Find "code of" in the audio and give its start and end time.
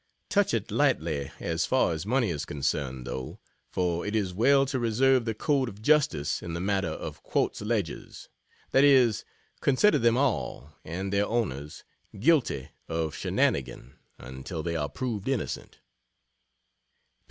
5.35-5.79